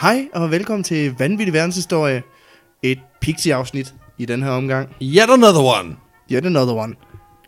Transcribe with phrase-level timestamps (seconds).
[0.00, 2.22] Hej og velkommen til Vanvittig Verdenshistorie.
[2.82, 4.88] Et Pixie-afsnit i den her omgang.
[5.02, 5.96] Yet another one.
[6.32, 6.94] Yet another one.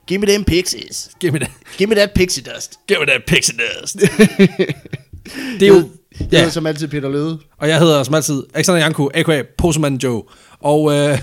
[0.06, 1.10] Give me them pixies.
[1.20, 2.78] Give me that, Give me that pixie dust.
[2.88, 3.96] give me that pixie dust.
[5.60, 5.76] det er jo...
[5.78, 5.84] Er
[6.32, 7.38] Ja, som altid Peter Løde.
[7.58, 9.42] og jeg hedder som altid Alexander Janko, a.k.a.
[9.58, 10.22] Postman Joe.
[10.60, 11.18] Og øh,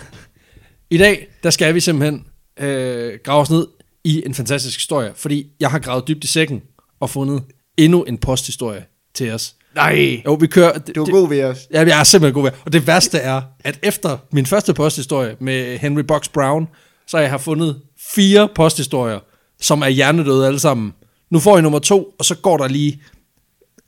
[0.89, 2.25] i dag, der skal vi simpelthen
[2.59, 3.68] øh, grave os ned
[4.04, 6.61] i en fantastisk historie, fordi jeg har gravet dybt i sækken
[7.00, 7.43] og fundet
[7.78, 9.55] endnu en posthistorie til os.
[9.77, 10.77] Nej, Jo, vi kører...
[10.79, 11.57] du er god ved os.
[11.73, 12.51] Ja, jeg er simpelthen god ved.
[12.65, 16.68] Og det værste er, at efter min første posthistorie med Henry Box Brown,
[17.07, 17.82] så jeg har fundet
[18.15, 19.19] fire posthistorier,
[19.61, 20.93] som er hjernedøde alle sammen.
[21.32, 23.01] Nu får I nummer to, og så går der lige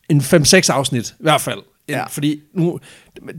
[0.09, 1.59] en 5-6 afsnit, i hvert fald.
[1.89, 1.97] Ja.
[1.97, 2.05] Ja.
[2.05, 2.79] Fordi nu,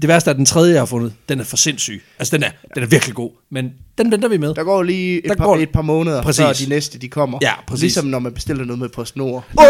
[0.03, 2.03] det værste er, at den tredje, jeg har fundet, den er for sindssyg.
[2.19, 3.31] Altså, den er, den er virkelig god.
[3.51, 4.55] Men den venter vi med.
[4.55, 6.43] Der går lige et, Der par, går- et par måneder, Præcis.
[6.45, 7.39] før de næste de kommer.
[7.43, 7.83] Ja, præcis.
[7.83, 9.45] Ligesom når man bestiller noget med PostNord.
[9.59, 9.65] Åh,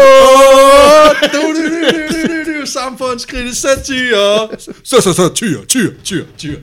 [1.33, 4.49] du, du, du, du, du, du, samfundskritisk satire.
[4.83, 6.57] Så, så, så, tyr, tyr, tyr, tyr.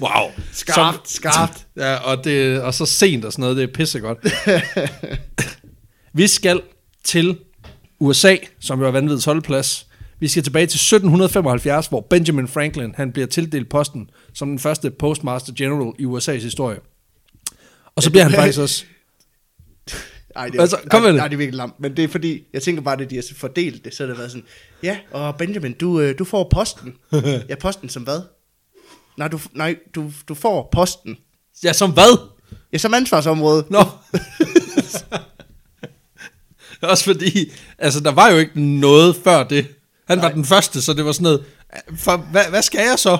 [0.00, 0.30] Wow.
[0.52, 1.66] Skarpt, skarpt.
[1.76, 4.18] Ja, og, det, og så sent og sådan noget, det er pissegodt.
[6.18, 6.60] Vi skal
[7.04, 7.38] til
[8.00, 9.86] USA, som jo er vanvittigt holdplads.
[10.20, 14.90] Vi skal tilbage til 1775, hvor Benjamin Franklin han bliver tildelt posten som den første
[14.90, 16.78] postmaster general i USA's historie.
[17.96, 18.84] Og så bliver han faktisk også...
[20.36, 21.20] Ej, det er, Altså, kom ej, det.
[21.20, 21.80] ej, det er virkelig lamt.
[21.80, 24.18] Men det er fordi, jeg tænker bare, at de har fordelt det, så har det
[24.18, 24.46] været sådan,
[24.82, 26.94] ja, og Benjamin, du, øh, du får posten.
[27.48, 28.20] ja, posten som hvad?
[29.16, 31.16] Nej, du, nej du, du får posten.
[31.64, 32.18] Ja, som hvad?
[32.72, 33.66] Ja, som ansvarsområde.
[33.70, 33.78] Nå.
[36.82, 39.66] Også fordi, altså der var jo ikke noget før det.
[40.08, 41.44] Han var den første, så det var sådan noget,
[41.96, 43.18] for, hvad, hvad skal jeg så?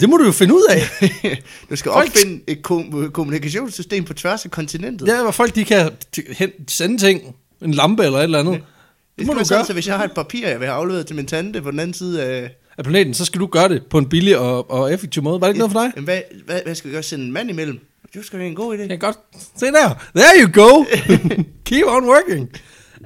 [0.00, 0.82] Det må du jo finde ud af.
[1.70, 5.08] du skal Folk- opfinde et kom- kommunikationssystem på tværs af kontinentet.
[5.08, 5.90] Ja, hvor folk de kan
[6.68, 8.54] sende ting, en lampe eller et eller andet.
[8.54, 8.62] det
[9.18, 11.06] Det skal må du gøre så hvis jeg har et papir, jeg vil have afleveret
[11.06, 12.50] til min tante på den anden side af...
[12.78, 15.40] af planeten, så skal du gøre det på en billig og, og effektiv måde.
[15.40, 15.92] Var det ikke noget for dig?
[15.96, 17.02] Jamen, hvad, hvad, hvad skal vi gøre?
[17.02, 17.80] Sende en mand imellem?
[18.14, 18.82] Det skal være en god idé.
[18.82, 19.16] Ja, godt.
[19.58, 20.04] Se der.
[20.16, 20.84] There you go.
[21.66, 22.50] Keep on working.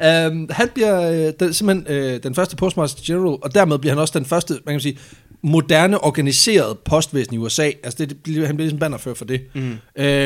[0.00, 4.00] Um, han bliver øh, den, simpelthen øh, den første postmaster general, og dermed bliver han
[4.00, 4.98] også den første, man kan sige,
[5.42, 7.70] moderne organiseret postvæsen i USA.
[7.82, 9.40] Altså det, det, han bliver ligesom bannerfører for det.
[9.54, 9.78] Mm.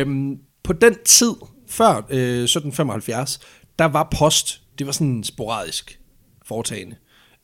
[0.09, 1.33] Um, på den tid,
[1.69, 3.41] før øh, 1775,
[3.79, 6.01] der var post, det var sådan sporadisk
[6.47, 6.97] foretagende,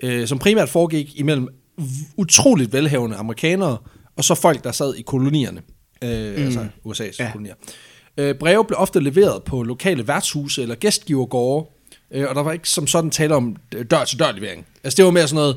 [0.03, 1.49] øh, som primært foregik imellem
[2.17, 3.77] utroligt velhavende amerikanere,
[4.17, 5.63] og så folk, der sad i kolonierne,
[6.05, 6.45] øh, mm.
[6.45, 7.31] altså USA's ja.
[7.33, 7.55] kolonier.
[8.17, 11.67] Øh, breve blev ofte leveret på lokale værtshuse eller gæstgivergårde,
[12.15, 14.67] øh, og der var ikke som sådan tale om øh, dør-til-dør-levering.
[14.85, 15.57] Altså det var mere sådan noget,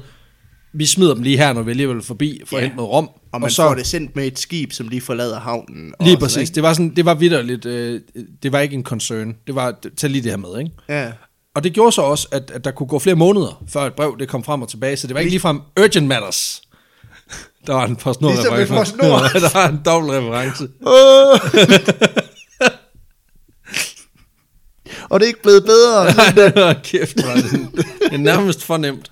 [0.74, 2.62] vi smider dem lige her, når vi alligevel er forbi for Ja.
[2.62, 3.10] at hente noget rom.
[3.34, 5.94] Og man så, så, får det sendt med et skib, som lige forlader havnen.
[6.00, 6.38] og Lige sådan, præcis.
[6.42, 6.56] ikke?
[6.56, 8.02] Det var, sådan, det var vidderligt, øh,
[8.44, 9.36] det var ikke en concern.
[9.48, 10.72] Det var, tag lige det her med, ikke?
[10.90, 11.12] Ja.
[11.56, 14.16] Og det gjorde så også, at, at der kunne gå flere måneder, før et brev
[14.20, 16.62] det kom frem og tilbage, så det var ikke ligefrem urgent matters.
[17.68, 18.54] Der var en postnord Ligesom.
[18.78, 19.22] PostNord.
[19.34, 20.68] der var en dobbelt reference.
[25.14, 26.06] Og det er ikke blevet bedre.
[26.16, 27.38] Nej, det var kæft, man.
[28.02, 29.12] Det er nærmest fornemt.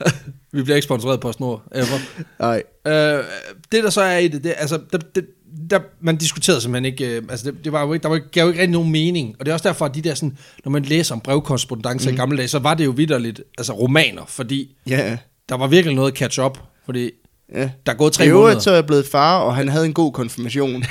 [0.52, 1.62] Vi bliver ikke sponsoreret af PostNord.
[1.74, 1.98] Ever.
[2.40, 2.62] Nej.
[2.86, 3.24] Øh,
[3.72, 5.26] det der så er i det, det altså, der, det,
[5.70, 8.30] der, man diskuterede simpelthen ikke, øh, altså det, det var jo ikke, der var, ikke-
[8.30, 10.36] gav jo ikke rigtig nogen mening, og det er også derfor, at de der sådan,
[10.64, 12.14] når man læser om brevkorrespondence mm.
[12.14, 15.16] i gamle dage, så var det jo vidderligt, altså romaner, fordi Ja.
[15.48, 17.10] der var virkelig noget at catch up, fordi
[17.54, 17.70] ja.
[17.86, 18.42] der er gået tre I måneder.
[18.46, 20.84] øvrigt så er jeg blevet far, og han havde en god konfirmation.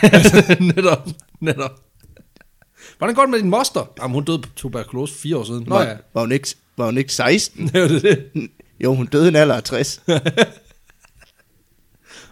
[0.59, 1.07] netop,
[1.41, 1.71] netop.
[2.99, 3.91] Hvordan går det med din moster?
[4.01, 5.63] Jamen, hun døde på tuberkulose fire år siden.
[5.67, 7.67] Nå ja, var, var, hun ikke, var hun ikke 16?
[7.67, 8.03] det var det.
[8.03, 8.49] det.
[8.79, 10.01] Jo, hun døde i en alder af 60.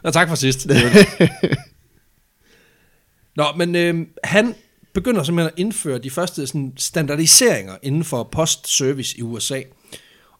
[0.03, 0.67] Og tak for sidst.
[3.35, 4.55] Nå, men øh, han
[4.93, 9.61] begynder simpelthen at indføre de første sådan, standardiseringer inden for postservice i USA.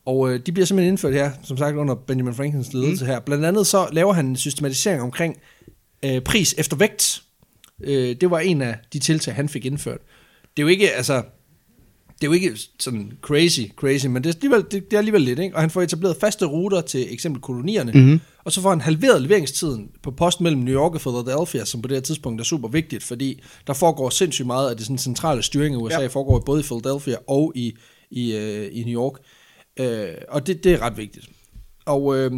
[0.06, 3.12] Og øh, de bliver simpelthen indført her, som sagt under Benjamin Franklins ledelse mm.
[3.12, 3.20] her.
[3.20, 5.38] Blandt andet så laver han en systematisering omkring
[6.06, 7.24] øh, pris efter vægt.
[7.84, 10.00] Øh, det var en af de tiltag, han fik indført.
[10.58, 11.14] Det er jo ikke, altså,
[12.22, 15.22] det er jo ikke sådan crazy, crazy, men det er alligevel, det, det er alligevel
[15.22, 15.56] lidt, ikke?
[15.56, 18.20] Og han får etableret faste ruter til eksempel kolonierne, mm-hmm.
[18.44, 21.88] og så får han halveret leveringstiden på post mellem New York og Philadelphia, som på
[21.88, 25.44] det her tidspunkt er super vigtigt, fordi der foregår sindssygt meget af det sådan centrale
[25.44, 26.02] styring af USA, Ja.
[26.02, 26.08] ja.
[26.08, 27.74] foregår både i Philadelphia og i,
[28.12, 29.14] i, øh, i New York.
[29.80, 31.30] Øh, og det, det er ret vigtigt.
[31.86, 32.32] Og øh,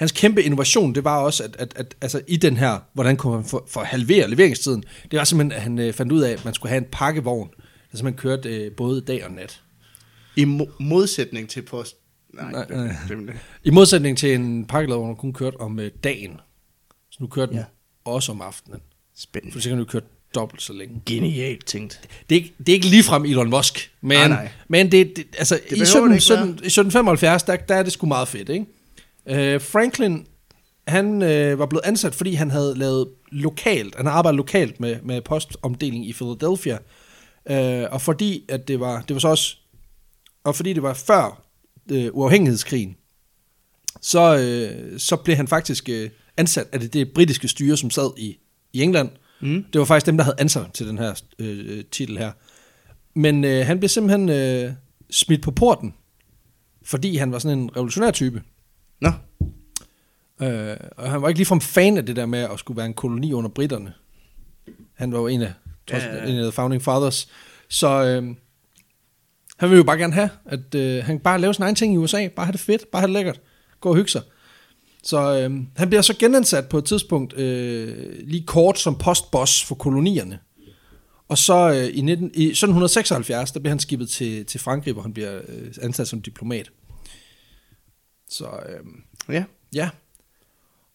[0.00, 3.34] hans kæmpe innovation, det var også, at, at, at altså, i den her, hvordan kunne
[3.34, 6.30] man få, for at halvere leveringstiden, det var simpelthen, at han øh, fandt ud af,
[6.32, 7.48] at man skulle have en pakkevogn,
[7.92, 9.60] der simpelthen kørte øh, både dag og nat.
[10.36, 11.96] I mo- modsætning til post...
[12.34, 12.94] Nej, Nej, nej.
[13.08, 16.40] det- I modsætning til en pakkelov, der kun kørte om øh, dagen.
[17.10, 17.64] Så nu kører den Ja.
[18.04, 18.80] også om aftenen.
[19.16, 19.52] Spændende.
[19.52, 20.02] For så kan du køre
[20.34, 21.02] dobbelt så længe.
[21.06, 22.00] Genialt tænkt.
[22.30, 24.48] Det er ikke, det er ikke ligefrem Elon Musk, men, Nej, nej.
[24.68, 27.74] men det, det, altså, Det i, behøver 17, det ikke 17, i 1775, der, der
[27.74, 28.66] er det sgu meget fedt, ikke?
[29.26, 30.26] Øh, Franklin,
[30.86, 35.20] han øh, var blevet ansat, fordi han havde lavet lokalt, han arbejdede lokalt med, med
[35.20, 36.78] postomdeling i Philadelphia,
[37.50, 39.56] øh, og fordi at det var, det var så også,
[40.44, 41.42] og fordi det var før
[41.90, 42.96] øh, uafhængighedskrigen,
[44.00, 48.10] så, øh, så blev han faktisk øh, ansat af det, det britiske styre, som sad
[48.18, 48.38] i,
[48.72, 49.10] i England.
[49.40, 49.64] Mm.
[49.72, 52.32] Det var faktisk dem, der havde ansat til den her øh, titel her.
[53.14, 54.72] Men øh, han blev simpelthen øh,
[55.10, 55.94] smidt på porten,
[56.82, 58.42] fordi han var sådan en revolutionær type.
[60.42, 62.94] Øh, og han var ikke ligefrem fan af det der med at skulle være en
[62.94, 63.92] koloni under britterne.
[64.94, 65.52] Han var jo en af,
[65.90, 66.30] Ja, ja, ja, ja.
[66.30, 67.28] en af the founding fathers.
[67.68, 68.22] Så øh,
[69.56, 71.96] han ville jo bare gerne have, at øh, han bare lave sin egen ting i
[71.96, 72.28] USA.
[72.28, 73.40] Bare have det fedt, bare have det lækkert.
[73.80, 74.22] Gå og hygge sig.
[75.02, 79.74] Så øh, han bliver så genansat på et tidspunkt øh, lige kort som postboss for
[79.74, 80.38] kolonierne.
[81.28, 85.02] Og så øh, i, 19, i 1776, der bliver han skibet til, til Frankrig, hvor
[85.02, 86.70] han bliver øh, ansat som diplomat.
[88.28, 89.44] Så øh, ja.
[89.74, 89.90] ja.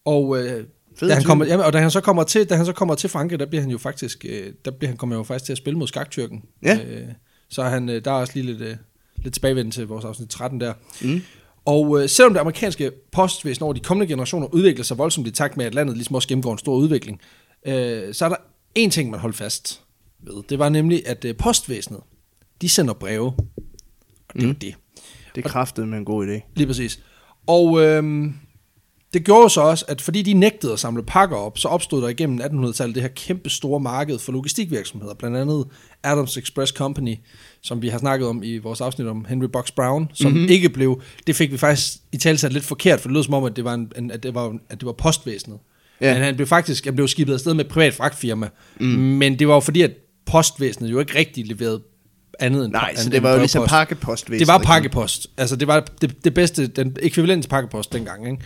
[0.05, 0.65] Og øh,
[0.95, 2.95] Fed da han kommer, ja, og da han så kommer til, da han så kommer
[2.95, 5.51] til Frankrig, der bliver han jo faktisk, øh, der bliver han kommer jo faktisk til
[5.51, 6.43] at spille mod skaktyrken.
[6.63, 6.79] Ja.
[6.87, 7.07] Øh,
[7.49, 8.75] så er han, øh, der er også lige lidt, øh,
[9.17, 10.73] lidt tilbagevendende til vores afsnit 13 der.
[11.01, 11.21] Mm.
[11.65, 15.57] Og øh, selvom det amerikanske postvæsen over de kommende generationer udvikler sig voldsomt i takt
[15.57, 17.21] med, at landet ligesom også gennemgår en stor udvikling,
[17.67, 18.35] øh, så er der
[18.75, 19.81] en ting, man holdt fast
[20.23, 20.43] ved.
[20.49, 21.99] Det var nemlig, at øh, postvæsenet,
[22.61, 23.25] de sender breve.
[23.25, 24.47] Og det er Mm.
[24.47, 24.75] jo det.
[25.35, 26.51] Det er kraftet med en god idé.
[26.55, 26.99] Lige præcis.
[27.47, 28.33] Og øhm,
[29.15, 32.01] det gjorde jo så også, at fordi de nægtede at samle pakker op, så opstod
[32.01, 35.65] der igennem 1800-tallet det her kæmpe store marked for logistikvirksomheder, blandt andet
[36.03, 37.15] Adams Express Company,
[37.61, 40.37] som vi har snakket om i vores afsnit om Henry Box Brown, som Mhm.
[40.37, 40.51] mm-hmm.
[40.51, 43.33] ikke blev, det fik vi faktisk i tale sat lidt forkert, for det lød som
[43.33, 45.59] om, at det var, en, at det var, at det var postvæsenet.
[46.01, 46.13] Ja.
[46.13, 48.85] Men han blev faktisk han blev skibet afsted med et privat fragtfirma, mm.
[48.87, 49.91] men det var jo fordi, at
[50.25, 51.81] postvæsenet jo ikke rigtig leverede
[52.39, 54.27] andet end Nej, så det var jo ligesom pakkepost.
[54.27, 55.27] Det var pakkepost.
[55.37, 58.43] Altså, det var det, det bedste, den ekvivalent til pakkepost dengang, ikke?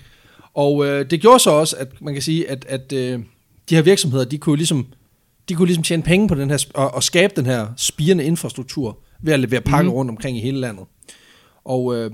[0.54, 3.20] Og øh, det gjorde så også, at man kan sige, at, at øh,
[3.70, 4.86] de her virksomheder, de kunne ligesom,
[5.50, 8.98] de kunne ligesom tjene penge på den her, og, og skabe den her spirende infrastruktur,
[9.22, 9.96] ved at levere pakker mm.
[9.96, 10.86] rundt omkring i hele landet.
[11.66, 12.12] Og øh,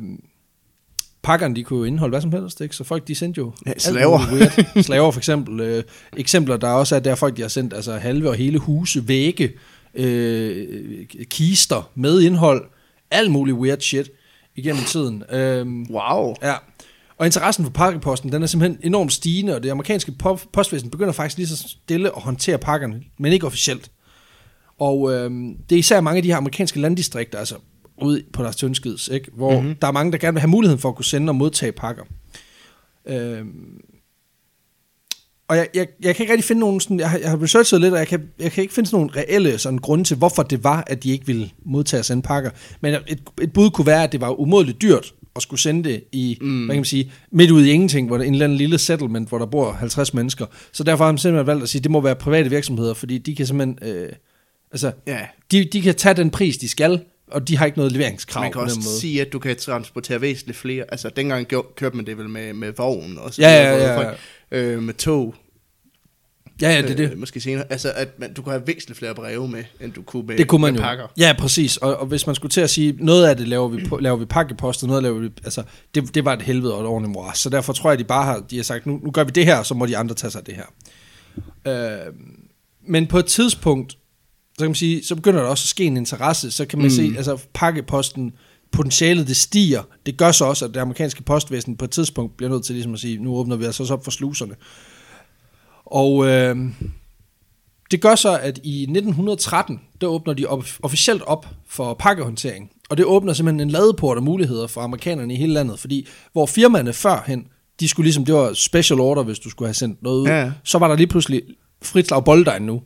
[1.24, 2.76] pakkerne, de kunne jo indeholde hvad som helst, ikke?
[2.76, 4.20] Så folk, de sendte jo Ja, slaver.
[4.34, 4.84] weird.
[4.84, 5.60] slaver for eksempel.
[5.60, 5.84] Øh,
[6.18, 9.08] eksempler, der også er, der er folk, de har sendt altså halve og hele huse,
[9.08, 9.52] vægge,
[9.94, 12.66] øh, kister med indhold,
[13.12, 14.12] alt muligt weird shit
[14.56, 15.24] igennem tiden.
[15.32, 16.36] Øhm, Wow.
[16.44, 16.54] ja.
[17.18, 21.12] Og interessen for pakkeposten, den er simpelthen enormt stigende, og det amerikanske po- postvæsen begynder
[21.14, 23.92] faktisk lige så stille at håndtere pakkerne, men ikke officielt.
[24.80, 27.56] Og øhm, det er især mange af de her amerikanske landdistrikter, altså
[28.02, 29.32] ude på deres tyndskids, ikke?
[29.34, 29.60] hvor Mhm.
[29.62, 29.76] mm-hmm.
[29.82, 32.04] der er mange, der gerne vil have muligheden for at kunne sende og modtage pakker.
[33.06, 33.80] Øhm,
[35.48, 37.82] og jeg, jeg, jeg kan ikke rigtig finde nogen sådan, jeg har, jeg har researchet
[37.82, 40.44] lidt, og jeg kan, jeg kan ikke finde sådan nogle reelle sådan grunde til, hvorfor
[40.44, 42.50] det var, at de ikke ville modtage og sende pakker.
[42.82, 46.04] Men et, et bud kunne være, at det var umådeligt dyrt at skulle sende det
[46.12, 46.66] i, mm.
[46.66, 48.78] hvad kan man sige, midt ude i ingenting, hvor der er en eller anden lille
[48.78, 50.46] settlement, hvor der bor 50 mennesker.
[50.72, 53.18] Så derfor har man simpelthen valgt at sige, at det må være private virksomheder, fordi
[53.18, 54.10] de kan simpelthen, øh,
[54.72, 55.20] altså, Ja.
[55.52, 57.00] de, de kan tage den pris, de skal,
[57.32, 59.00] og de har ikke noget leveringskrav Man kan også måde.
[59.00, 60.86] sige, at du kan transportere væsentligt flere.
[60.90, 64.18] Altså, dengang kørte man det vel med, med vogn og så Ja, ja, ja, folk,
[64.52, 65.36] øh, med tog.
[66.62, 67.12] Ja, ja, det er det.
[67.12, 67.72] Øh, måske senere.
[67.72, 70.48] Altså, at man, du kunne have væsentligt flere breve med, end du kunne med, Det
[70.48, 70.86] kunne man med jo.
[70.86, 71.08] pakker.
[71.18, 71.78] Ja, præcis.
[71.78, 74.26] Og, og hvis man skulle til at sige, noget af det laver vi, laver vi
[74.26, 75.30] pakkepost, og noget laver vi...
[75.44, 75.64] Altså,
[75.96, 77.38] det, det var et helvede og et ordentligt moras.
[77.38, 79.46] Så derfor tror jeg, de bare har, de har sagt, nu, nu gør vi det
[79.46, 80.66] her, så må de andre tage sig af det her.
[81.68, 82.14] Øh,
[82.88, 83.92] men på et tidspunkt,
[84.58, 86.52] så kan man sige, så begynder der også at ske en interesse.
[86.52, 86.92] Så kan man mm.
[86.92, 88.34] se, altså pakkeposten,
[88.72, 89.84] potentialet det stiger.
[90.06, 92.94] Det gør så også, at det amerikanske postvæsen på et tidspunkt bliver nødt til ligesom
[92.94, 94.56] at sige, nu åbner vi altså også op for sluserne.
[95.86, 96.56] Og øh,
[97.92, 102.72] det gør så, at i 1913, der åbner de op, officielt op for pakkehåndtering.
[102.90, 106.46] Og det åbner simpelthen en ladeport af muligheder for amerikanerne i hele landet, fordi hvor
[106.46, 107.48] firmaerne førhen,
[107.80, 110.42] de skulle ligesom, det var special order, hvis du skulle have sendt noget ud, Ja,
[110.42, 110.52] ja.
[110.64, 111.42] så var der lige pludselig
[111.84, 112.82] frit slag bolledejen nu.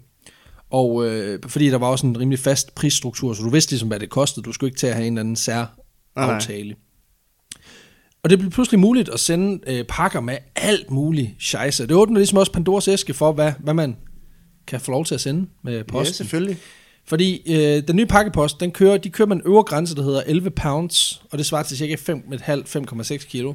[0.69, 3.99] Og øh, fordi der var også en rimelig fast prisstruktur, så du vidste ligesom, hvad
[3.99, 4.45] det kostede.
[4.45, 5.65] Du skulle ikke til at have en eller anden sær
[6.15, 6.39] Nej.
[8.23, 11.83] Og det blev pludselig muligt at sende øh, pakker med alt muligt scheisse.
[11.87, 13.97] Det åbner ligesom også Pandoras æske for, hvad, hvad man
[14.67, 16.05] kan få lov til at sende med posten.
[16.11, 16.57] Ja, selvfølgelig.
[17.05, 20.21] Fordi øh, den nye pakkepost, den kører, de kører med en øvre grænse, der hedder
[20.25, 23.53] 11 pounds, og det svarer til cirka 5,5-5,6 kilo.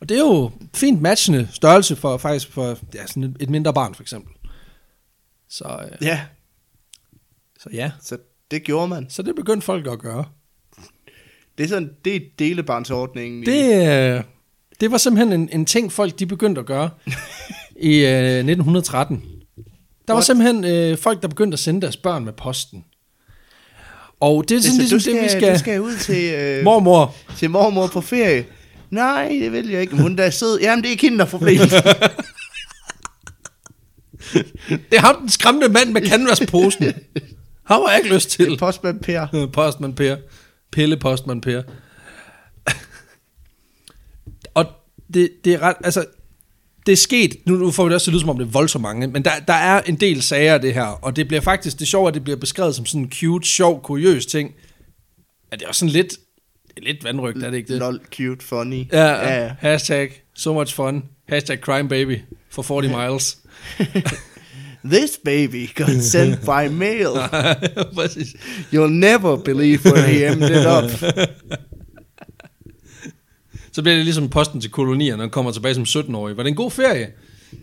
[0.00, 3.94] Og det er jo fint matchende størrelse for faktisk for ja, sådan et- mindre barn
[3.94, 4.32] for eksempel.
[5.48, 6.20] Så, øh, Ja,
[7.60, 8.18] så ja, så
[8.50, 9.06] det gjorde man.
[9.10, 10.24] så det begyndte folk at gøre.
[11.58, 13.46] Det er sådan, det er delebarnsordningen.
[13.46, 14.22] Det, øh,
[14.80, 16.90] det var simpelthen en, en ting, folk de begyndte at gøre
[17.92, 19.16] i øh, 1913.
[19.16, 20.24] Der var What?
[20.24, 22.84] simpelthen øh, folk, der begyndte at sende deres børn med posten.
[24.20, 25.54] Og det er sådan Så ligesom skal, det, vi skal...
[25.54, 28.46] Du skal ud til, øh, Mormor, til mormor på ferie.
[28.90, 29.96] Nej, det vil jeg ikke.
[29.96, 30.60] Hun der er sød.
[30.60, 31.70] Jamen, det er ikke hende, der er problemet.
[34.90, 36.84] det er ham, den skræmte mand med canvasposen.
[37.64, 38.58] Ham har jeg ikke lyst til.
[38.58, 39.46] Postmand Per.
[39.52, 40.16] Postman Per.
[40.72, 41.62] Pille Postman Per.
[44.54, 44.66] og
[45.14, 46.04] det, det er ret, altså,
[46.86, 48.46] det er sket, nu, nu får vi det også til at lyde som om det
[48.46, 51.28] er voldsomt mange, men der, der er en del sager af det her, og det
[51.28, 54.54] bliver faktisk, det sjove at det bliver beskrevet som sådan en cute, sjov, kuriøs ting,
[55.50, 56.18] at det er også sådan lidt,
[56.82, 57.78] lidt vandrygt, er det ikke det?
[57.78, 58.92] Lol, cute, funny.
[58.92, 59.42] Ja, ja.
[59.42, 59.54] ja.
[59.58, 62.18] hashtag so much fun, hashtag crime baby
[62.50, 63.38] for 40 miles.
[64.84, 67.10] This baby got sent by mail.
[67.94, 68.34] Præcis.
[68.74, 70.90] You'll never believe where he ended up.
[73.74, 76.36] Så bliver det ligesom posten til kolonier, når han kommer tilbage som 17-årig.
[76.36, 77.08] Var det en god ferie?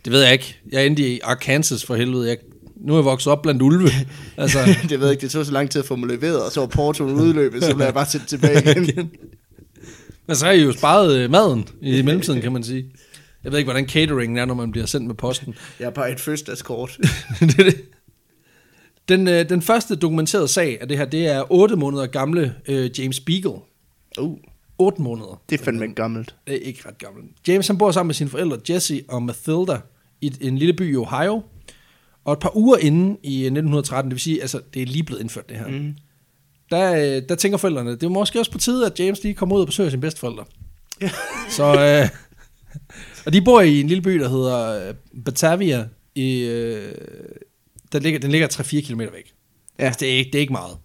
[0.05, 0.57] Det ved jeg ikke.
[0.71, 2.27] Jeg endte i Arkansas for helvede.
[2.27, 2.37] Jeg,
[2.77, 3.89] nu er jeg vokset op blandt ulve.
[4.37, 4.59] Altså,
[4.89, 6.59] det ved jeg ikke, det tog så lang tid at få mig leveret, og så
[6.59, 9.11] var portoen udløbet, så blev jeg bare sendt tilbage igen.
[10.27, 12.85] men så har I jo sparet øh, maden i mellemtiden, kan man sige.
[13.43, 15.55] Jeg ved ikke, hvordan cateringen er, når man bliver sendt med posten.
[15.79, 16.97] Jeg er bare et fødselsdagskort.
[19.09, 22.99] Den, øh, den første dokumenterede sag af det her, det er 8 måneder gamle øh,
[22.99, 23.59] James Beagle.
[24.19, 24.37] Uh,
[24.77, 25.41] 8 måneder.
[25.49, 26.35] det er fandme ikke gammelt.
[26.47, 27.23] Det er ikke ret gammel.
[27.47, 29.79] James han bor sammen med sine forældre Jesse og Mathilda
[30.21, 31.41] i en lille by i Ohio.
[32.25, 35.21] Og et par uger inden i 1913, det vil sige, altså det er lige blevet
[35.21, 35.67] indført det her.
[35.67, 35.93] Mm.
[36.71, 39.55] Der, øh, der tænker forældrene, det er måske også på tide, at James lige kommer
[39.55, 40.45] ud og besøger sine bedsteforældre.
[41.01, 41.11] Ja.
[41.49, 42.09] Så, øh,
[43.25, 44.95] og de bor i en lille by, der hedder øh,
[45.25, 45.87] Batavia.
[46.15, 46.95] I, øh,
[47.91, 49.33] der ligger, den ligger 3-4 km væk.
[49.79, 49.83] Ja.
[49.85, 50.77] Altså, det, er ikke, det er ikke meget.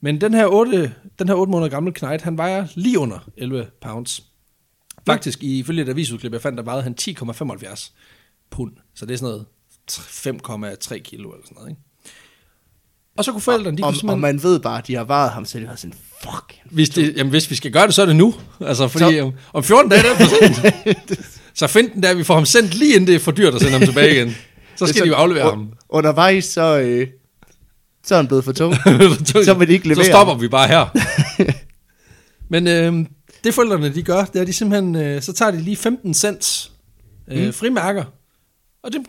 [0.00, 3.66] Men den her 8, den her 8 måneder gamle knægt, han vejer lige under 11
[3.80, 4.22] pounds.
[5.06, 7.92] Faktisk, ifølge et avisudklip, jeg fandt, der vejede han 10,75
[8.50, 8.72] pund.
[8.94, 9.46] Så det er sådan noget
[9.90, 11.80] 5,3 kilo eller sådan noget, ikke?
[13.16, 14.20] Og så kunne forældrene, de og, kunne og simpelthen...
[14.20, 16.54] man ved bare, at de har varet ham, så de har sådan, fuck.
[16.70, 18.34] Hvis, det, jamen, hvis vi skal gøre det, så er det nu.
[18.60, 21.18] Altså, fordi Så- om, om 14 dage, der er det for sent.
[21.56, 23.60] så find den der, vi får ham sendt lige inden det er for dyrt at
[23.60, 24.36] sende ham tilbage igen.
[24.76, 25.72] Så skal de jo aflevere ham.
[25.88, 27.08] Undervejs, så, øh,
[28.04, 28.74] så er han blevet for tung.
[29.44, 30.04] Så vil de ikke levere.
[30.04, 30.86] Så stopper vi bare her.
[32.52, 33.06] Men øh,
[33.44, 36.72] det forældrene de gør, det er de simpelthen, øh, så tager de lige 15 cents
[37.28, 37.52] øh, mm.
[37.52, 38.04] frimærker,
[38.82, 39.00] og det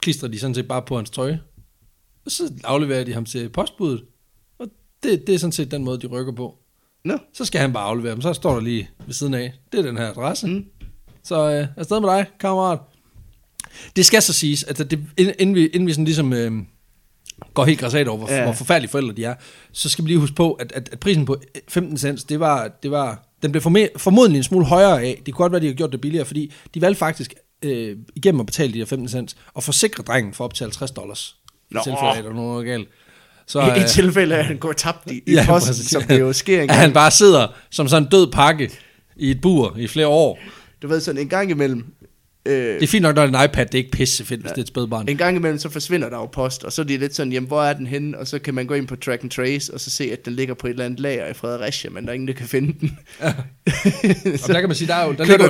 [0.00, 1.40] klistrer de sådan set bare på hans trøje.
[2.24, 4.04] Og så afleverer de ham til postbuddet.
[4.58, 4.66] Og
[5.02, 6.58] det, det er sådan set den måde, de rykker på.
[7.04, 8.20] Nå, Så skal han bare aflevere dem.
[8.20, 9.52] Så står der lige ved siden af.
[9.72, 10.46] Det er den her adresse.
[10.46, 10.64] Mm.
[11.26, 12.78] Så øh, afsted med dig, kammerat.
[13.96, 16.52] Det skal så siges, at det, inden, vi, inden vi sådan ligesom øh,
[17.54, 18.42] går helt græsat over, hvor, ja.
[18.42, 19.34] Hvor forfærdelige forældre de er,
[19.72, 21.36] så skal vi lige huske på, at, at, at prisen på
[21.68, 25.22] 15 cents, det var, det var, den blev forme, formodentlig en smule højere af.
[25.26, 28.40] Det kunne godt være, de har gjort det billigere, fordi de valgte faktisk øh, igennem
[28.40, 31.36] at betale de her 15 cents, og forsikre drengen for op til 50 dollars.
[31.70, 31.80] I Nå.
[31.84, 32.88] tilfælde af, at der er noget galt.
[33.46, 35.90] Så, i, i øh, tilfælde af, at han går tabt i, i Ja, posten, præcis.
[35.90, 38.70] som det jo sker en at han bare sidder som sådan en død pakke
[39.16, 40.38] i et bur i flere år.
[40.82, 41.84] Du ved, sådan en gang imellem,
[42.46, 44.40] øh, Det er fint nok, når det er en iPad, det er ikke pisse fedt,
[44.40, 45.08] hvis det er et spædbarn.
[45.08, 47.46] en gang imellem, så forsvinder der jo post, og så er det lidt sådan, jamen,
[47.46, 48.18] hvor er den henne?
[48.18, 50.32] Og så kan man gå ind på track and trace, og så se, at den
[50.32, 52.74] ligger på et eller andet lager i Fredericia, men der er ingen, der kan finde
[52.80, 52.98] den.
[54.42, 55.46] Og der kan man sige, der er jo, der ligger,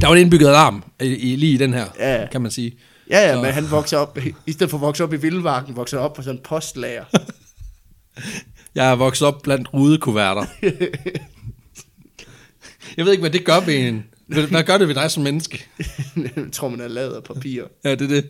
[0.00, 2.26] der er jo en indbygget alarm i, i, lige i den her, Ja.
[2.32, 2.72] kan man sige.
[3.10, 5.76] Ja, ja, Så- men han vokser op, i stedet for at vokse op i Vildmarken,
[5.76, 7.04] vokser op på sådan en postlager.
[8.74, 10.44] Jeg er vokset op blandt rudekuverter.
[12.96, 14.04] Jeg ved ikke, hvad det gør ved en.
[14.50, 15.66] Hvad gør det ved dig som menneske?
[16.16, 17.64] jeg tror, man er lavet af papir.
[17.84, 18.28] Ja, det er det.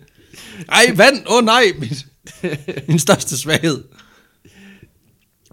[0.69, 1.17] Ej, vand!
[1.27, 1.63] Åh oh, nej!
[1.79, 1.91] Min,
[2.89, 3.85] min største svaghed.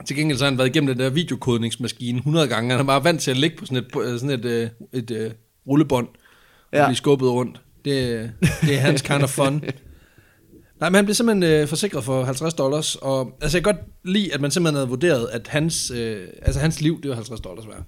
[0.06, 2.72] Til gengæld så har han været igennem den der videokodningsmaskine 100 gange.
[2.72, 5.12] Han er bare vant til at ligge på sådan et, på sådan et, øh, et,
[5.12, 5.36] et
[5.68, 6.86] rullebånd og Ja.
[6.88, 7.62] blive skubbet rundt.
[7.86, 9.64] Det, det er hans kind of fun.
[10.80, 13.86] Nej, men han blev simpelthen øh, forsikret for 50 dollars, og altså jeg kan godt
[14.06, 17.40] lide, at man simpelthen havde vurderet, at hans, øh, altså hans liv, det var 50
[17.42, 17.84] dollars værd.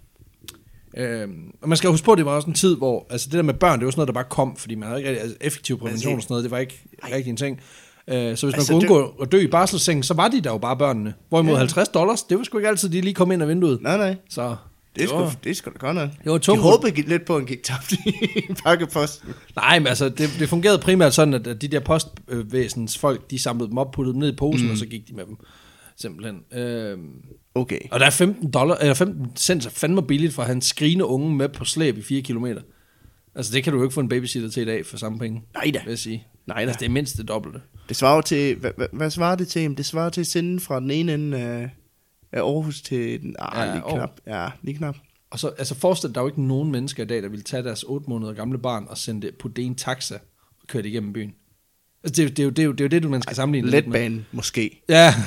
[0.97, 1.27] Øh,
[1.61, 3.41] og man skal huske på, at det var også en tid, hvor, altså det der
[3.41, 5.37] med børn, det var sådan noget, der bare kom, fordi man havde ikke rigtig, altså
[5.41, 6.83] effektiv prævention og sådan noget, det var ikke
[7.15, 7.59] rigtig en ting.
[8.07, 10.41] Øh, så hvis man Altså, kunne det- undgå at dø i barselssengen, så var de
[10.41, 11.13] der jo bare børnene.
[11.29, 11.59] Hvorimod Ja.
[11.59, 13.81] 50 dollars, det var sgu ikke altid, de lige kom ind af vinduet.
[13.81, 14.15] Nej, nej.
[14.29, 14.55] Så
[14.95, 16.09] Det er sgu, det er sgu da godt nok.
[16.23, 16.61] Det var tungt.
[16.61, 17.97] håbede gik lidt på, at han gik tabt i
[18.65, 19.29] pakkeposten.
[19.55, 23.39] Nej, men altså, det, det fungerede primært sådan, at, at de der postvæsens folk, de
[23.39, 24.71] samlede dem op, puttede dem ned i posen, mm.
[24.71, 25.37] og så gik de med dem.
[26.01, 26.43] Simpelthen.
[26.53, 27.23] Øhm,
[27.55, 27.79] Okay.
[27.91, 30.61] og der er 15, dollar, eller 15 cent er fandme billigt for at have en
[30.61, 32.45] skrigende unge med på slæb i 4 km.
[33.35, 35.43] Altså, det kan du jo ikke få en babysitter til i dag for samme penge.
[35.53, 35.79] Nej da.
[35.83, 36.27] Vil jeg sige.
[36.47, 36.61] Nej da.
[36.61, 37.61] Altså, det er mindst det dobbelte.
[37.89, 39.77] Det svarer til, hvad, hvad, hvad svarer det til?
[39.77, 41.69] Det svarer til at sende fra den ene ende af,
[42.31, 44.11] af Aarhus til den, ah, Ja, ja, lige knap.
[44.27, 44.95] Ja, lige knap.
[45.31, 47.43] Og så, altså forestil dig, der er jo ikke nogen mennesker i dag, der vil
[47.43, 50.15] tage deres 8 måneder gamle barn og sende det på det en taxa
[50.61, 51.33] og køre det igennem byen.
[52.03, 53.35] Altså, det, det, er jo, det, er jo, det er jo det, du man skal
[53.35, 54.19] sammenligne lidt med.
[54.31, 54.81] Måske.
[54.89, 55.13] Ja.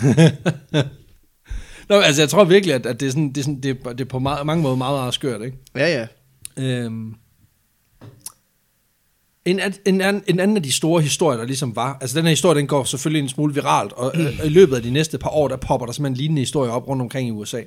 [1.89, 3.93] Nå, altså, jeg tror virkelig, at, at det, er sådan, det, er sådan, det, er,
[3.93, 5.57] det er på meget, mange måder meget, meget skørt, ikke?
[5.77, 6.07] Ja, ja.
[6.65, 7.15] Øhm,
[9.45, 12.59] en, en, en anden af de store historier, der ligesom var, altså den her historie,
[12.59, 15.49] den går selvfølgelig en smule viralt, og øh, i løbet af de næste par år,
[15.49, 17.63] der popper der simpelthen lignende historier op rundt omkring i USA.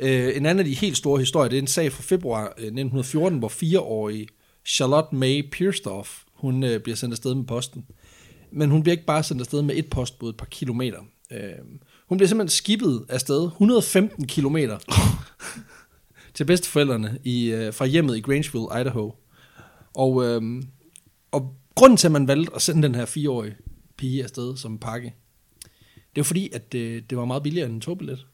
[0.00, 2.46] Øh, en anden af de helt store historier, det er en sag fra februar øh,
[2.46, 4.26] 1914, hvor fireårige
[4.66, 7.84] Charlotte May Piersdorf, hun øh, bliver sendt afsted med posten.
[8.52, 10.98] Men hun bliver ikke bare sendt afsted med et postbud et par kilometer.
[11.32, 11.38] Øh,
[12.08, 14.78] hun bliver simpelthen skibet afsted 115 kilometer
[16.34, 19.12] til bedsteforældrene i, øh, fra hjemmet i Grangeville, Idaho.
[19.94, 20.62] Og, øh,
[21.30, 23.56] og grunden til, at man valgte at sende den her fireårige
[23.96, 25.14] pige afsted som pakke,
[25.94, 28.26] det var fordi, at det, det var meget billigere end en togbillet.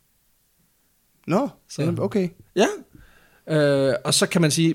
[1.27, 2.03] Nå, Så- så.
[2.03, 2.29] okay.
[2.57, 2.67] Ja.
[3.49, 4.75] Øh, og så kan man sige,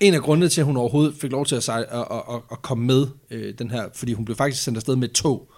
[0.00, 2.62] en af grundene til, at hun overhovedet fik lov til at, sejle, at, at, at,
[2.62, 5.52] komme med øh, den her, fordi hun blev faktisk sendt afsted med et tog,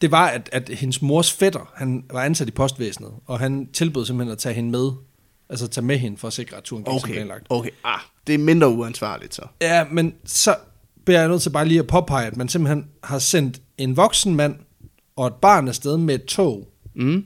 [0.00, 4.06] det var, at, at hendes mors fætter, han var ansat i postvæsenet, og han tilbød
[4.06, 4.90] simpelthen at tage hende med,
[5.48, 7.46] altså tage med hende for at sikre, at turen gik Okay, planlagt.
[7.50, 7.70] okay.
[7.84, 9.42] Ah, det er mindre uansvarligt så.
[9.60, 10.56] Ja, men så
[11.04, 14.34] bliver jeg nødt til bare lige at påpege, at man simpelthen har sendt en voksen
[14.34, 14.54] mand
[15.16, 17.24] og et barn afsted med et tog, Mm.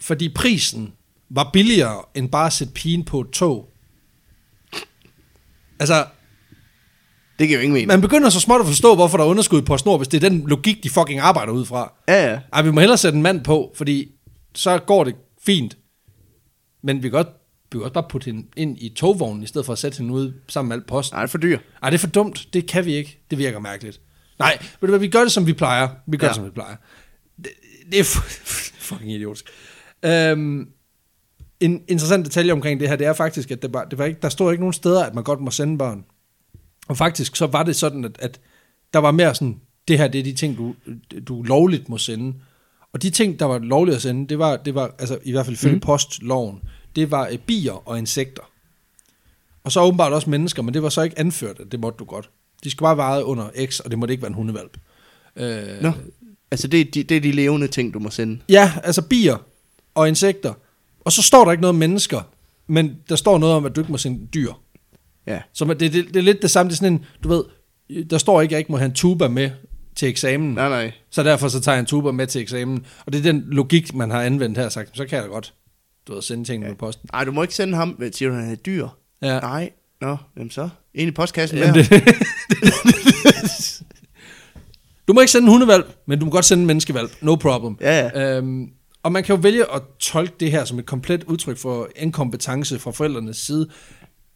[0.00, 0.92] fordi prisen
[1.30, 3.72] var billigere end bare at sætte pigen på et tog.
[5.80, 6.06] Altså,
[7.38, 7.88] Det giver jo ingen mening.
[7.88, 10.28] man begynder så småt at forstå, hvorfor der er underskud på snor, hvis det er
[10.28, 11.92] den logik, de fucking arbejder ud fra.
[12.08, 12.40] Ja, ja.
[12.52, 14.10] Ej, vi må hellere sætte en mand på, fordi
[14.54, 15.14] så går det
[15.46, 15.76] fint.
[16.82, 17.28] Men vi kan godt,
[17.72, 20.12] vi kan også bare putte hende ind i togvognen, i stedet for at sætte hende
[20.14, 21.12] ude sammen med alt post.
[21.12, 21.58] Nej, det er for dyr.
[21.82, 22.48] Ej, det er for dumt.
[22.52, 23.20] Det kan vi ikke.
[23.30, 24.00] Det virker mærkeligt.
[24.38, 25.88] Nej, ved du hvad, vi gør det, som vi plejer.
[26.06, 26.28] Vi gør ja.
[26.28, 26.76] Det, som vi plejer.
[27.36, 27.46] Det,
[27.92, 28.40] det er fu-
[28.88, 29.44] fucking idiotisk.
[30.02, 30.68] Øhm,
[31.60, 34.18] en interessant detalje omkring det her, det er faktisk, at det var, det var ikke,
[34.22, 36.04] der står ikke nogen steder, at man godt må sende børn.
[36.88, 38.40] Og faktisk så var det sådan, at, at
[38.94, 40.74] der var mere sådan, det her det er de ting, du,
[41.28, 42.34] du lovligt må sende.
[42.92, 45.46] Og de ting, der var lovligt at sende, det var, det var altså i hvert
[45.46, 45.80] fald ifølge mm.
[45.80, 46.60] postloven,
[46.96, 48.42] det var øh, bier og insekter.
[49.64, 52.04] Og så åbenbart også mennesker, men det var så ikke anført, at det måtte du
[52.04, 52.30] godt.
[52.64, 54.78] De skal bare veje under X, og det måtte ikke være en hundevalp.
[55.36, 55.92] Øh, Nå.
[56.50, 58.38] Altså, det er, de, det er de levende ting, du må sende.
[58.48, 59.36] Ja, altså bier
[59.94, 60.54] og insekter.
[61.06, 62.20] Og så står der ikke noget om mennesker,
[62.66, 64.52] men der står noget om, at du ikke må sende dyr.
[65.26, 65.40] Ja.
[65.52, 67.44] Så det, det, det er lidt det samme, det er sådan en, du ved,
[68.04, 69.50] der står ikke, at jeg ikke må have en tuba med
[69.96, 70.54] til eksamen.
[70.54, 70.92] Nej, nej.
[71.10, 72.86] Så derfor så tager jeg en tuba med til eksamen.
[73.06, 75.54] Og det er den logik, man har anvendt her sagt, så kan jeg da godt,
[76.08, 76.70] du ved, sende tingene ja.
[76.70, 77.08] med posten.
[77.12, 78.88] Nej, du må ikke sende ham, siger du, han er dyr?
[79.22, 79.40] Ja.
[79.40, 79.70] Nej.
[80.00, 80.68] Nå, jamen så.
[80.94, 81.90] Ind i postkassen Jamen, det,
[85.08, 87.10] du må ikke sende en hundevalp, men du må godt sende en menneskevalp.
[87.20, 87.76] No problem.
[87.80, 88.36] Ja, ja.
[88.36, 88.70] Øhm,
[89.06, 92.78] og man kan jo vælge at tolke det her som et komplet udtryk for inkompetence
[92.78, 93.68] fra forældrenes side.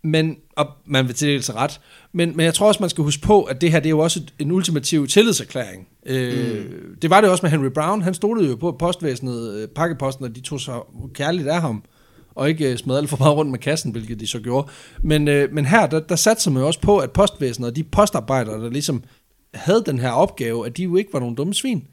[0.05, 1.81] Men, og man vil til sig ret.
[2.13, 3.99] Men, men jeg tror også, man skal huske på, at det her det er jo
[3.99, 5.89] også en ultimativ tillidserklæring.
[6.07, 6.97] Øh, mm.
[7.03, 8.03] Det var det også med Henry Brown.
[8.03, 10.83] Han stolede jo på at postvæsenet, øh, pakkeposten, og de tog så
[11.15, 11.83] kærligt af ham
[12.35, 14.69] og ikke øh, smed alt for meget rundt med kassen, hvilket de så gjorde.
[15.03, 17.85] Men, øh, men her, der, der satte man jo også på, at postvæsenet og de
[17.85, 19.03] postarbejdere, der ligesom
[19.55, 21.85] havde den her opgave, at de jo ikke var nogen dumme svin.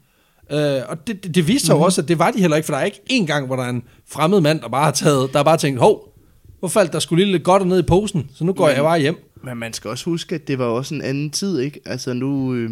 [0.52, 1.80] Øh, og det, det, det viste sig Mhm.
[1.80, 3.56] jo også, at det var de heller ikke, for der er ikke en gang, hvor
[3.56, 6.18] der er en fremmed mand, der bare har taget, der har bare tænkt, hov,
[6.58, 8.82] hvor faldt der skulle lige lidt godt ned i posen, så nu går Men- jeg
[8.84, 9.16] bare hjem.
[9.44, 11.80] Men man skal også huske, at det var også en anden tid, ikke?
[11.86, 12.70] Altså nu, øh,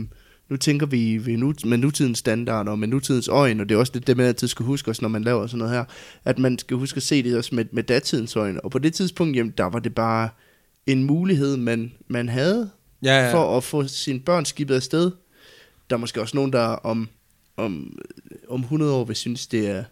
[0.50, 3.78] nu tænker vi ved nu, med nutidens standarder og med nutidens øjne, og det er
[3.78, 5.84] også det, det man altid skal huske, også når man laver sådan noget her,
[6.24, 8.64] at man skal huske at se det også med, med datidens øjne.
[8.64, 10.28] Og på det tidspunkt, jamen, der var det bare
[10.86, 12.70] en mulighed, man, man havde
[13.02, 13.34] Ja, ja.
[13.34, 15.10] for at få sine børn skibet afsted.
[15.90, 17.08] Der er måske også nogen, der om,
[17.56, 17.98] om,
[18.48, 19.84] om 100 år vil synes, det er,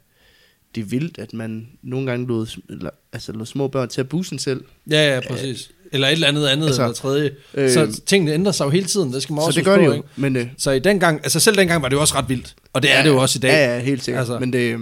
[0.74, 4.09] det er vildt, at man nogle gange lod, eller, altså, lod små børn til at
[4.09, 4.64] bussen selv.
[4.90, 5.70] Ja, ja, præcis.
[5.92, 7.31] Eller et eller andet andet altså, eller tredje.
[7.55, 9.64] øh, Øh, så tingene ændrer sig jo hele tiden, det skal man Så også det
[9.64, 9.92] gør de på, jo.
[9.92, 10.09] ikke?
[10.16, 12.55] Men, øh, Så i den gang, altså selv dengang var det jo også ret vildt.
[12.72, 13.50] Og det er det jo også i dag.
[13.50, 14.20] Ja, ja, helt sikkert.
[14.20, 14.38] Altså.
[14.38, 14.79] Men det,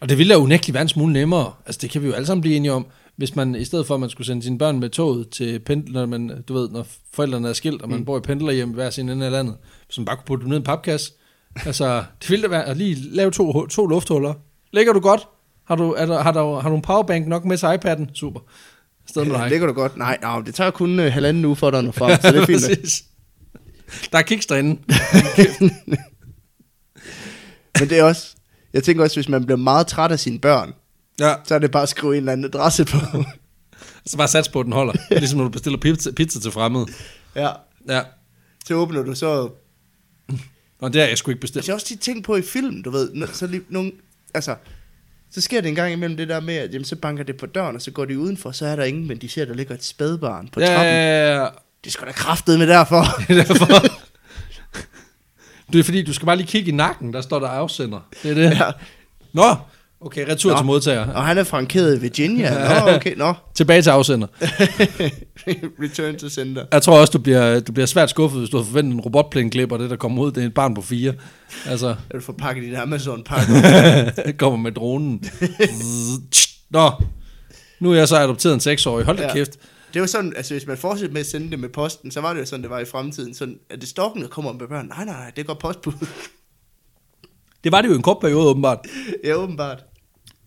[0.00, 1.52] Og det ville da unægteligt være en smule nemmere.
[1.66, 2.86] Altså det kan vi jo alle sammen blive enige om.
[3.16, 6.00] Hvis man i stedet for, at man skulle sende sine børn med toget til pendler,
[6.00, 8.04] når man, du ved, når forældrene er skilt, og man mm.
[8.04, 10.56] bor i pendlerhjem hver sin ende af landet, hvis man bare kunne putte dem ned
[10.56, 11.12] i en papkasse.
[11.66, 14.34] Altså, det ville da være at lige lave to, to lufthuller.
[14.72, 15.28] Ligger du godt?
[15.64, 18.14] Har du, er der, har, der, har du en powerbank nok med til iPad'en?
[18.14, 18.40] Super.
[19.08, 19.50] Sted med dig.
[19.50, 19.96] kan du godt.
[19.96, 22.42] Nej, nej, det tager kun uh, halvanden uge for dig at nå frem, så det
[22.42, 23.02] er fint.
[24.12, 24.80] Der er kiks derinde.
[27.80, 28.36] Men det er også,
[28.72, 30.72] jeg tænker også, hvis man bliver meget træt af sine børn,
[31.20, 32.96] Ja, så er det bare at skrive en eller anden adresse på.
[34.06, 34.92] så bare sats på, at den holder.
[35.10, 36.86] Ligesom når du bestiller pizza, pizza til fremmede.
[37.36, 37.48] ja,
[37.88, 38.02] Ja.
[38.66, 39.50] så åbner du så...
[40.80, 41.56] Og det har jeg sgu ikke bestilt.
[41.56, 43.92] Altså, jeg har også tit tænkt på i film, du ved, så lige nogle,
[44.34, 44.56] altså,
[45.30, 47.46] så sker det en gang imellem det der med, at jamen, så banker det på
[47.46, 49.74] døren, og så går de udenfor, så er der ingen, men de ser, der ligger
[49.74, 50.84] et spædbarn på Ja, trappen.
[50.86, 51.48] ja, ja, ja.
[51.84, 53.04] Det sgu da kraftet med derfor.
[53.28, 53.82] Derfor.
[55.72, 58.08] Det er fordi, du skal bare lige kigge i nakken, der står der afsender.
[58.22, 58.50] Det er det.
[58.58, 58.70] Ja.
[59.32, 59.54] Nå,
[60.00, 60.56] okay, retur Nå.
[60.56, 61.06] til modtager.
[61.12, 62.80] Og han er frankeret i Virginia.
[62.84, 63.34] Nå, okay, nå.
[63.54, 64.26] Tilbage til afsender.
[65.82, 66.64] Return to sender.
[66.72, 69.76] Jeg tror også, du bliver, du bliver svært skuffet, hvis du har forventet en robotplæneklipper,
[69.76, 71.14] det der kommer ud, det er et barn på fire.
[71.66, 74.32] Altså, Er du får pakket din Amazon-pakke?
[74.38, 75.24] kommer med dronen.
[76.70, 76.90] Nå,
[77.80, 79.04] nu er jeg så adopteret en seksårig.
[79.04, 79.32] Hold da Ja.
[79.32, 79.50] kæft.
[79.94, 82.32] Det var sådan, altså hvis man fortsætter med at sende det med posten, så var
[82.32, 83.34] det jo sådan, det var i fremtiden.
[83.34, 84.86] Sådan, at det stokken, der kommer med børn.
[84.86, 85.92] Nej, nej, nej, det går postbud.
[87.64, 88.78] Det var det jo en kort periode, åbenbart.
[89.24, 89.84] ja, åbenbart.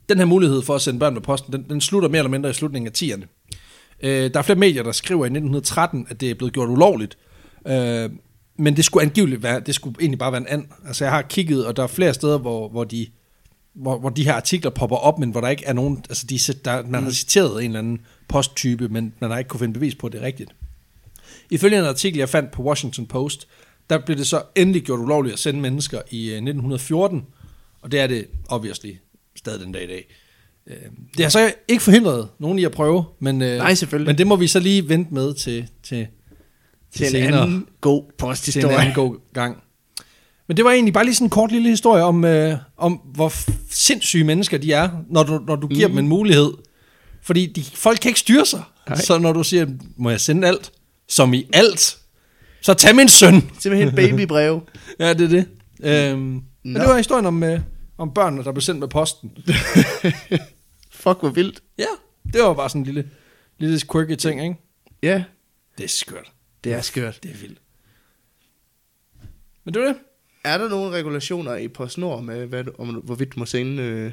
[0.10, 2.50] Den her mulighed for at sende børn med posten, den, den slutter mere eller mindre
[2.50, 3.26] i slutningen af 10'erne.
[4.04, 7.18] Øh, der er flere medier, der skriver i 1913, at det er blevet gjort ulovligt.
[7.68, 8.10] Øh,
[8.58, 10.66] men det skulle angiveligt være, det skulle egentlig bare være en and.
[10.88, 13.08] Altså jeg har kigget, og der er flere steder, hvor, hvor, de,
[13.74, 16.40] hvor, hvor de her artikler popper op, men hvor der ikke er nogen, altså de,
[16.66, 19.96] der, man har citeret en eller anden posttype, men man har ikke kunne finde bevis
[19.96, 20.52] på, at det er rigtigt.
[21.50, 23.48] Ifølge en artikel, jeg fandt på Washington Post,
[23.90, 27.24] der blev det så endelig gjort ulovligt at sende mennesker i øh, 1914,
[27.82, 28.92] og det er det obviously
[29.36, 30.06] stadig den dag i dag.
[30.68, 30.76] Øh,
[31.18, 34.08] Det har så ikke forhindret nogen i at prøve, men, øh, Nej, selvfølgelig.
[34.10, 36.08] men det må vi så lige vente med til, til,
[36.96, 37.42] Til en senere.
[37.42, 38.78] anden god til en posthistorie.
[38.78, 39.58] anden god gang.
[40.48, 43.34] Men det var egentlig bare lige sådan en kort lille historie om, øh, om hvor
[43.72, 45.96] sindssyge mennesker de er, når du, når du giver Mhm.
[45.98, 46.52] dem en mulighed.
[47.22, 48.64] Fordi de, folk kan ikke styre sig.
[48.90, 48.98] Nej.
[48.98, 50.72] Så når du siger, må jeg sende alt?
[51.08, 51.98] Som i alt?
[52.62, 53.34] Så tag min søn.
[53.60, 54.62] Simpelthen babybrev.
[55.00, 55.48] Ja, det er det.
[55.84, 56.20] Øhm,
[56.64, 57.60] men det var historien om, øh,
[57.98, 59.32] om børnene, der blev sendt med posten.
[60.92, 61.64] Fuck, hvor vildt.
[61.78, 61.86] Ja,
[62.34, 63.10] det var bare sådan en lille,
[63.58, 64.56] lille quirky ting, ikke?
[65.04, 65.24] Ja,
[65.78, 66.32] Det er skørt.
[66.64, 67.20] det er skørt.
[67.24, 67.60] Det er vildt.
[69.64, 69.98] Men det var det.
[70.44, 73.84] Er der nogle regulationer i PostNord med, hvad om, hvorvidt du må sende...
[73.84, 74.12] Øh,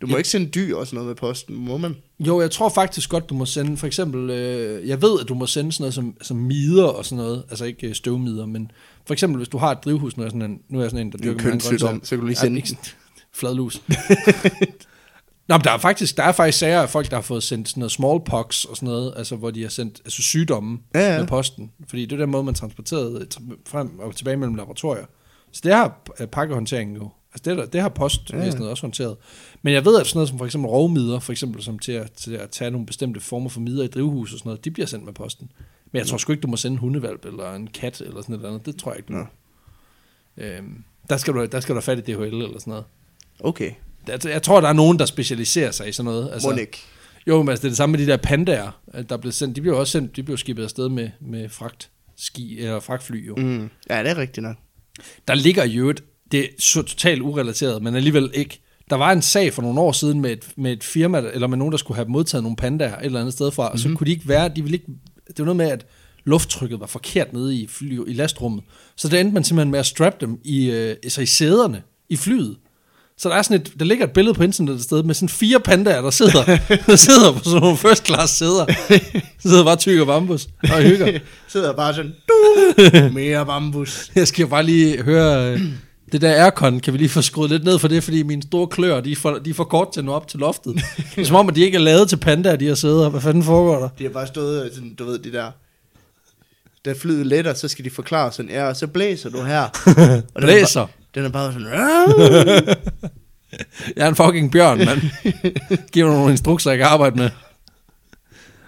[0.00, 0.16] du må Ja.
[0.18, 1.96] ikke sende dyr og sådan noget med posten, må man?
[2.20, 5.34] Jo, jeg tror faktisk godt, du må sende, for eksempel, øh, jeg ved, at du
[5.34, 8.70] må sende sådan noget som, som mider og sådan noget, altså ikke øh, støvmider, men
[9.06, 10.90] for eksempel, hvis du har et drivhus, nu er jeg sådan en, nu er jeg
[10.90, 12.04] sådan en der er dyrker mange kønssygdom, grøntsager.
[12.04, 12.76] så kan du lige Ja, sende ikke den.
[12.76, 12.94] sådan-
[13.32, 13.82] Fladlus.
[15.48, 17.68] Nå, men der er faktisk, der er faktisk sager af folk, der har fået sendt
[17.68, 21.18] sådan noget smallpox og sådan noget, altså hvor de har sendt altså sygdomme Ja, ja.
[21.18, 25.04] med posten, fordi det er den måde, man transporterede tra- frem og tilbage mellem laboratorier.
[25.52, 28.70] Så det har øh, pakkehåndteringen jo, altså det, det har postvæsenet Ja.
[28.70, 29.16] også håndteret.
[29.62, 32.12] Men jeg ved, at sådan noget som for eksempel rovmider, for eksempel som til at,
[32.12, 34.86] til at tage nogle bestemte former for mider i drivhus og sådan noget, de bliver
[34.86, 35.50] sendt med posten.
[35.92, 38.36] Men jeg tror sgu ikke, du må sende en hundevalp eller en kat eller sådan
[38.36, 38.66] noget andet.
[38.66, 39.26] Det tror jeg ikke, du må.
[40.36, 42.84] Øhm, der, skal du, der skal du have fat i DHL eller sådan noget.
[43.40, 43.70] Okay,
[44.08, 46.30] Jeg, jeg tror, der er nogen, der specialiserer sig i sådan noget.
[46.32, 46.78] altså, ikke.
[47.26, 49.56] Jo, men altså, det er det samme med de der pandaer, der blev sendt.
[49.56, 53.36] De blev også sendt, de blev skibet afsted med, med fragt ski, eller fragtfly jo.
[53.36, 53.70] Mm.
[53.90, 54.56] Ja, det er rigtigt nok.
[55.28, 58.60] Der ligger jo et, det er så totalt urelateret, men alligevel ikke.
[58.90, 61.58] Der var en sag for nogle år siden med et, med et firma, eller med
[61.58, 64.06] nogen, der skulle have modtaget nogle pandaer et eller andet sted fra, og så kunne
[64.06, 64.86] de ikke være, de ville ikke,
[65.28, 65.86] det var noget med, at
[66.24, 68.64] lufttrykket var forkert nede i, fly, i lastrummet.
[68.96, 72.16] Så der endte man simpelthen med at strappe dem i, øh, altså i sæderne i
[72.16, 72.56] flyet.
[73.18, 75.28] Så der, er sådan et, der ligger et billede på internettet et sted med sådan
[75.28, 76.44] fire pandaer, der sidder,
[76.86, 78.66] der sidder på sådan nogle first class sæder.
[79.42, 81.18] sidder bare tykker bambus og hygger.
[81.48, 84.10] Sidder bare sådan, du, mere bambus.
[84.14, 85.60] Jeg skal bare lige høre, øh,
[86.12, 88.66] det der aircon, kan vi lige få skruet lidt ned for det, fordi mine store
[88.66, 90.74] klør, de er for, de er for kort til at nå op til loftet.
[91.14, 93.08] Det er som om, at de ikke er lavet til pandaer, de her sæder.
[93.08, 93.88] Hvad fanden foregår der?
[93.98, 95.50] De har bare stået, og sådan, du ved, de der...
[96.84, 99.62] Da flyet letter, så skal de forklare sådan, ja, og så blæser du her.
[99.66, 100.80] Og den er Blæser.
[100.80, 101.66] bare- Den er bare sådan,
[103.96, 105.00] Jeg er en fucking bjørn, mand.
[105.92, 107.30] Giv mig nogle instrukser, jeg kan arbejde med.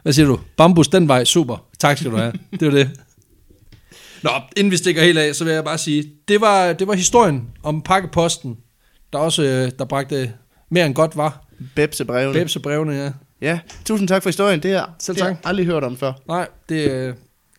[0.02, 0.38] Hvad siger du?
[0.56, 1.56] Bambus den vej, super.
[1.78, 2.32] Tak skal du have.
[2.60, 2.90] Det var det.
[4.22, 6.94] Nå, inden vi stikker helt af, så vil jeg bare sige, det var, det var
[6.94, 8.56] historien om pakkeposten,
[9.12, 10.32] der også øh, der bragte
[10.70, 11.46] mere end godt var.
[11.74, 12.32] Bebse brevene.
[12.32, 13.10] Bebse brevene, ja.
[13.40, 14.62] Ja, tusind tak for historien.
[14.62, 15.38] Det, her, Selv det har tak.
[15.42, 16.12] jeg aldrig hørt om før.
[16.28, 17.14] Nej, det, øh,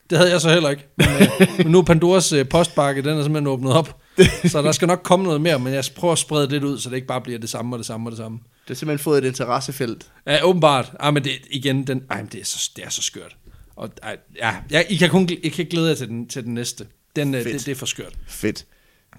[0.10, 0.88] det havde jeg så heller ikke.
[0.98, 3.98] Men, øh, men nu er Pandoras postbakke, den er simpelthen åbnet op.
[4.52, 6.80] Så der skal nok komme noget mere, men jeg prøver at sprede det lidt ud,
[6.80, 8.38] så det ikke bare bliver det samme og det samme og det samme.
[8.38, 10.06] Det har simpelthen fået et interessefelt.
[10.28, 10.92] Ja, åbenbart.
[11.00, 13.36] Ah, men det, igen, den, ej, men det, er så, det er så skørt.
[13.82, 13.90] Og,
[14.38, 16.88] ja, jeg, I kan kun I kan glæde jer til den, til den næste.
[17.16, 17.54] Den, øh, Fedt.
[17.54, 18.14] det, det er for skørt.
[18.28, 18.66] Fedt.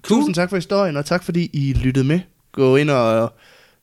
[0.01, 0.19] Cool.
[0.19, 2.19] Tusind tak for historien, og tak fordi I lyttede med.
[2.51, 3.33] Gå ind og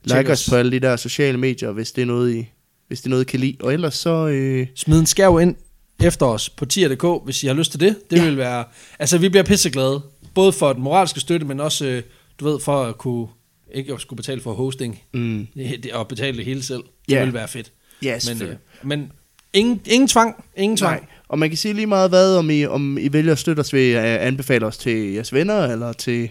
[0.04, 0.40] like os.
[0.46, 2.46] os på alle de der sociale medier, hvis det er noget, I,
[2.88, 3.56] hvis det er noget, I kan lide.
[3.60, 4.26] Og ellers så...
[4.28, 5.56] Øh, Smid en skærv ind
[6.04, 7.96] efter os på tier.dk, hvis I har lyst til det.
[8.10, 8.22] Det Ja.
[8.22, 8.28] ja.
[8.28, 8.64] vil være...
[8.98, 10.02] Altså, vi bliver pisseglade.
[10.34, 12.02] Både for den moralske støtte, men også, øh,
[12.40, 13.26] du ved, for at kunne...
[13.74, 15.02] Ikke at skulle betale for hosting.
[15.14, 15.46] mm,
[15.92, 16.82] og betale det hele selv.
[17.08, 17.24] Det Ja.
[17.24, 17.72] vil være fedt.
[18.02, 18.58] ja, Men, øh, selvfølgelig.
[18.82, 19.12] men
[19.52, 20.44] ingen, ingen tvang.
[20.56, 21.00] Ingen tvang.
[21.00, 23.60] Nej, og man kan sige lige meget hvad, om I, om I vælger at støtte
[23.60, 26.30] os ved at anbefale os til jeres venner, eller til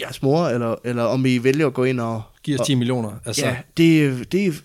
[0.00, 2.22] jeres mor, eller, eller om I vælger at gå ind og...
[2.42, 3.10] Giv os og, 10 millioner.
[3.26, 4.62] Altså, Ja, det, det,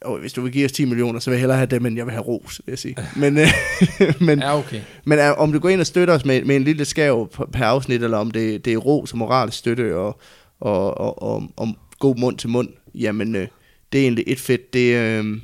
[0.00, 1.96] Og hvis du vil give os 10 millioner, så vil jeg hellere have dem, end
[1.96, 2.96] jeg vil have ros, vil jeg sige.
[3.16, 3.48] Men, øh,
[4.26, 4.80] men, Ja, okay.
[5.04, 7.64] men øh, om du går ind og støtter os med, med en lille skæv per
[7.64, 10.20] afsnit, eller om det, det er ros og moralsk støtte og,
[10.60, 11.68] og, og, og, og
[11.98, 13.48] god mund til mund, jamen øh,
[13.92, 14.72] det er egentlig et fedt.
[14.72, 15.36] Det, øh,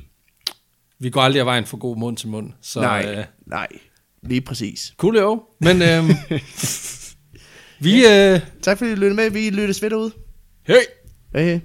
[0.99, 2.51] Vi går aldrig af vejen for god mund til mund.
[2.61, 3.67] Så, nej, Øh, nej,
[4.23, 4.93] lige præcis.
[4.97, 5.43] cool, jo.
[5.59, 6.09] Men øh,
[7.85, 8.05] vi...
[8.07, 9.29] Øh, Tak fordi I lyttede med.
[9.29, 10.11] Vi lyttes ved derude.
[10.67, 10.73] hey!
[11.33, 11.59] Hej hej.